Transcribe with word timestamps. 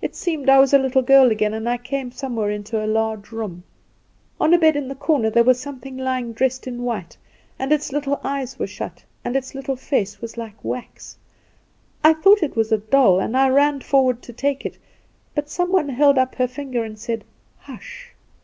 "It 0.00 0.14
seemed 0.14 0.48
I 0.48 0.60
was 0.60 0.72
a 0.72 0.78
little 0.78 1.02
girl 1.02 1.32
again, 1.32 1.52
and 1.52 1.68
I 1.68 1.76
came 1.76 2.12
somewhere 2.12 2.48
into 2.52 2.80
a 2.80 2.86
large 2.86 3.32
room. 3.32 3.64
On 4.40 4.54
a 4.54 4.56
bed 4.60 4.76
in 4.76 4.86
the 4.86 4.94
corner 4.94 5.30
there 5.30 5.42
was 5.42 5.58
something 5.58 5.96
lying 5.98 6.32
dressed 6.32 6.68
in 6.68 6.84
white, 6.84 7.16
and 7.58 7.72
its 7.72 7.90
little 7.90 8.20
eyes 8.22 8.60
were 8.60 8.68
shut, 8.68 9.02
and 9.24 9.34
its 9.34 9.52
little 9.52 9.74
face 9.74 10.20
was 10.20 10.36
like 10.36 10.62
wax. 10.64 11.18
I 12.04 12.12
thought 12.14 12.44
it 12.44 12.54
was 12.54 12.70
a 12.70 12.78
doll, 12.78 13.18
and 13.18 13.36
I 13.36 13.48
ran 13.48 13.80
forward 13.80 14.22
to 14.22 14.32
take 14.32 14.64
it; 14.64 14.78
but 15.34 15.50
some 15.50 15.72
one 15.72 15.88
held 15.88 16.18
up 16.18 16.36
her 16.36 16.46
finger 16.46 16.84
and 16.84 16.96
said: 16.96 17.24
'Hush! 17.58 18.12